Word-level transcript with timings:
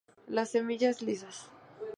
Las 0.27 0.49
semillas 0.49 1.01
lisas. 1.03 1.45